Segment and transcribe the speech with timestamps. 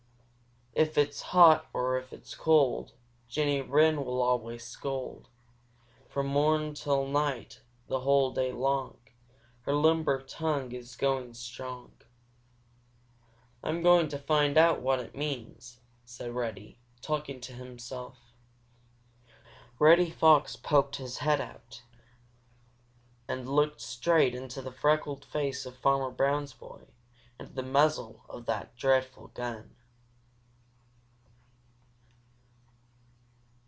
[0.73, 2.93] "If it's hot or if it's cold,
[3.27, 5.27] Jenny Wren will always scold.
[6.07, 8.97] From morn till night the whole day long
[9.63, 11.91] Her limber tongue is going strong.
[13.61, 18.31] "I'm going to find out what it means," said Reddy, talking to himself.
[19.77, 21.83] Reddy Fox poked his head out
[23.27, 26.87] and looked straight into the freckled face of Farmer Brown's boy
[27.37, 29.75] and the muzzle of that dreadful gun!